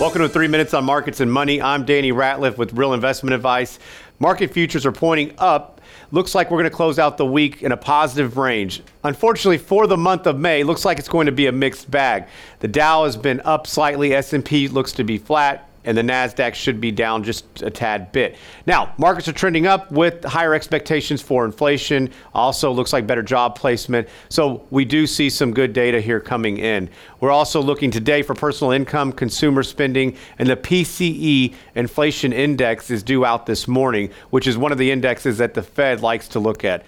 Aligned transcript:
Welcome 0.00 0.22
to 0.22 0.30
Three 0.30 0.48
Minutes 0.48 0.72
on 0.72 0.86
Markets 0.86 1.20
and 1.20 1.30
Money. 1.30 1.60
I'm 1.60 1.84
Danny 1.84 2.10
Ratliff 2.10 2.56
with 2.56 2.72
Real 2.72 2.94
Investment 2.94 3.34
Advice. 3.34 3.78
Market 4.18 4.50
futures 4.50 4.86
are 4.86 4.92
pointing 4.92 5.34
up. 5.36 5.82
Looks 6.10 6.34
like 6.34 6.50
we're 6.50 6.56
going 6.56 6.70
to 6.70 6.74
close 6.74 6.98
out 6.98 7.18
the 7.18 7.26
week 7.26 7.62
in 7.62 7.70
a 7.70 7.76
positive 7.76 8.38
range. 8.38 8.82
Unfortunately, 9.04 9.58
for 9.58 9.86
the 9.86 9.98
month 9.98 10.26
of 10.26 10.38
May, 10.38 10.64
looks 10.64 10.86
like 10.86 10.98
it's 10.98 11.06
going 11.06 11.26
to 11.26 11.32
be 11.32 11.48
a 11.48 11.52
mixed 11.52 11.90
bag. 11.90 12.28
The 12.60 12.68
Dow 12.68 13.04
has 13.04 13.18
been 13.18 13.42
up 13.44 13.66
slightly. 13.66 14.14
S&P 14.14 14.68
looks 14.68 14.92
to 14.92 15.04
be 15.04 15.18
flat 15.18 15.69
and 15.84 15.96
the 15.96 16.02
Nasdaq 16.02 16.54
should 16.54 16.80
be 16.80 16.90
down 16.90 17.22
just 17.22 17.62
a 17.62 17.70
tad 17.70 18.12
bit. 18.12 18.36
Now, 18.66 18.94
markets 18.98 19.28
are 19.28 19.32
trending 19.32 19.66
up 19.66 19.90
with 19.90 20.24
higher 20.24 20.54
expectations 20.54 21.22
for 21.22 21.44
inflation. 21.44 22.10
Also, 22.34 22.70
looks 22.70 22.92
like 22.92 23.06
better 23.06 23.22
job 23.22 23.56
placement. 23.56 24.08
So 24.28 24.66
we 24.70 24.84
do 24.84 25.06
see 25.06 25.30
some 25.30 25.52
good 25.52 25.72
data 25.72 26.00
here 26.00 26.20
coming 26.20 26.58
in. 26.58 26.90
We're 27.20 27.30
also 27.30 27.62
looking 27.62 27.90
today 27.90 28.22
for 28.22 28.34
personal 28.34 28.72
income, 28.72 29.12
consumer 29.12 29.62
spending, 29.62 30.16
and 30.38 30.48
the 30.48 30.56
PCE 30.56 31.54
inflation 31.74 32.32
index 32.32 32.90
is 32.90 33.02
due 33.02 33.24
out 33.24 33.46
this 33.46 33.66
morning, 33.66 34.10
which 34.30 34.46
is 34.46 34.58
one 34.58 34.72
of 34.72 34.78
the 34.78 34.90
indexes 34.90 35.38
that 35.38 35.54
the 35.54 35.62
Fed 35.62 36.02
likes 36.02 36.28
to 36.28 36.40
look 36.40 36.64
at. 36.64 36.84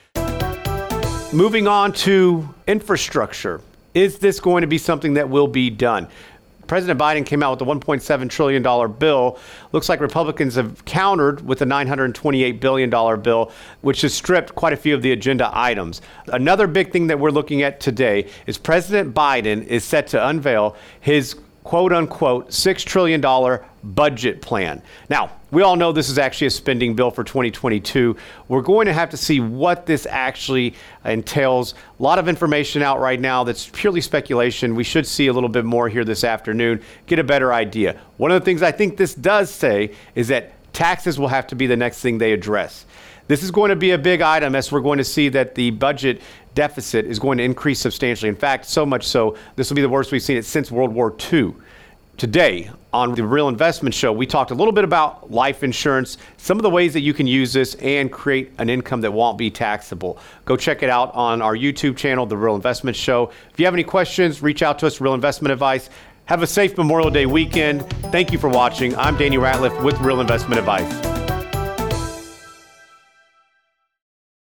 Moving 1.32 1.66
on 1.66 1.92
to 1.92 2.54
infrastructure. 2.66 3.62
Is 3.94 4.18
this 4.18 4.40
going 4.40 4.62
to 4.62 4.66
be 4.66 4.78
something 4.78 5.14
that 5.14 5.28
will 5.28 5.48
be 5.48 5.68
done? 5.68 6.08
President 6.66 6.98
Biden 6.98 7.24
came 7.26 7.42
out 7.42 7.58
with 7.58 7.68
a 7.68 7.70
$1.7 7.70 8.30
trillion 8.30 8.92
bill. 8.92 9.38
Looks 9.72 9.88
like 9.88 10.00
Republicans 10.00 10.54
have 10.54 10.84
countered 10.84 11.46
with 11.46 11.62
a 11.62 11.64
$928 11.64 12.60
billion 12.60 12.90
bill, 13.22 13.52
which 13.80 14.02
has 14.02 14.14
stripped 14.14 14.54
quite 14.54 14.72
a 14.72 14.76
few 14.76 14.94
of 14.94 15.02
the 15.02 15.12
agenda 15.12 15.50
items. 15.52 16.00
Another 16.28 16.66
big 16.66 16.92
thing 16.92 17.06
that 17.08 17.18
we're 17.18 17.30
looking 17.30 17.62
at 17.62 17.80
today 17.80 18.28
is 18.46 18.58
President 18.58 19.14
Biden 19.14 19.66
is 19.66 19.84
set 19.84 20.06
to 20.08 20.28
unveil 20.28 20.76
his 21.00 21.36
quote 21.64 21.92
unquote 21.92 22.50
$6 22.50 22.84
trillion 22.84 23.20
budget 23.84 24.42
plan. 24.42 24.82
Now, 25.08 25.32
we 25.50 25.62
all 25.62 25.76
know 25.76 25.92
this 25.92 26.08
is 26.08 26.18
actually 26.18 26.46
a 26.46 26.50
spending 26.50 26.94
bill 26.94 27.10
for 27.10 27.24
2022. 27.24 28.16
We're 28.48 28.62
going 28.62 28.86
to 28.86 28.92
have 28.92 29.10
to 29.10 29.16
see 29.16 29.40
what 29.40 29.86
this 29.86 30.06
actually 30.06 30.74
entails. 31.04 31.74
A 31.98 32.02
lot 32.02 32.18
of 32.18 32.28
information 32.28 32.82
out 32.82 33.00
right 33.00 33.20
now 33.20 33.44
that's 33.44 33.68
purely 33.72 34.00
speculation. 34.00 34.74
We 34.74 34.84
should 34.84 35.06
see 35.06 35.26
a 35.26 35.32
little 35.32 35.48
bit 35.48 35.64
more 35.64 35.88
here 35.88 36.04
this 36.04 36.24
afternoon, 36.24 36.82
get 37.06 37.18
a 37.18 37.24
better 37.24 37.52
idea. 37.52 38.00
One 38.16 38.30
of 38.30 38.40
the 38.40 38.44
things 38.44 38.62
I 38.62 38.72
think 38.72 38.96
this 38.96 39.14
does 39.14 39.50
say 39.50 39.94
is 40.14 40.28
that 40.28 40.52
taxes 40.72 41.18
will 41.18 41.28
have 41.28 41.46
to 41.48 41.54
be 41.54 41.66
the 41.66 41.76
next 41.76 42.00
thing 42.00 42.18
they 42.18 42.32
address. 42.32 42.86
This 43.28 43.42
is 43.42 43.50
going 43.50 43.70
to 43.70 43.76
be 43.76 43.92
a 43.92 43.98
big 43.98 44.20
item 44.20 44.54
as 44.54 44.72
we're 44.72 44.80
going 44.80 44.98
to 44.98 45.04
see 45.04 45.28
that 45.30 45.54
the 45.54 45.70
budget 45.70 46.20
deficit 46.54 47.06
is 47.06 47.18
going 47.18 47.38
to 47.38 47.44
increase 47.44 47.80
substantially. 47.80 48.28
In 48.28 48.36
fact, 48.36 48.66
so 48.66 48.84
much 48.84 49.06
so, 49.06 49.36
this 49.56 49.70
will 49.70 49.76
be 49.76 49.82
the 49.82 49.88
worst 49.88 50.12
we've 50.12 50.22
seen 50.22 50.36
it 50.36 50.44
since 50.44 50.70
World 50.70 50.92
War 50.92 51.14
II. 51.32 51.54
Today 52.18 52.70
on 52.92 53.14
the 53.14 53.24
Real 53.24 53.48
Investment 53.48 53.94
Show, 53.94 54.12
we 54.12 54.26
talked 54.26 54.50
a 54.50 54.54
little 54.54 54.72
bit 54.72 54.84
about 54.84 55.30
life 55.30 55.64
insurance, 55.64 56.18
some 56.36 56.58
of 56.58 56.62
the 56.62 56.70
ways 56.70 56.92
that 56.92 57.00
you 57.00 57.14
can 57.14 57.26
use 57.26 57.52
this 57.52 57.74
and 57.76 58.12
create 58.12 58.52
an 58.58 58.68
income 58.68 59.00
that 59.00 59.12
won't 59.12 59.38
be 59.38 59.50
taxable. 59.50 60.18
Go 60.44 60.56
check 60.56 60.82
it 60.82 60.90
out 60.90 61.12
on 61.14 61.40
our 61.40 61.56
YouTube 61.56 61.96
channel, 61.96 62.26
The 62.26 62.36
Real 62.36 62.54
Investment 62.54 62.96
Show. 62.96 63.32
If 63.50 63.58
you 63.58 63.64
have 63.64 63.74
any 63.74 63.82
questions, 63.82 64.42
reach 64.42 64.62
out 64.62 64.78
to 64.80 64.86
us, 64.86 65.00
Real 65.00 65.14
Investment 65.14 65.52
Advice. 65.52 65.88
Have 66.32 66.42
a 66.42 66.46
safe 66.46 66.78
Memorial 66.78 67.10
Day 67.10 67.26
weekend. 67.26 67.86
Thank 68.10 68.32
you 68.32 68.38
for 68.38 68.48
watching. 68.48 68.96
I'm 68.96 69.18
Danny 69.18 69.36
Ratliff 69.36 69.84
with 69.84 70.00
Real 70.00 70.18
Investment 70.18 70.58
Advice. 70.58 71.11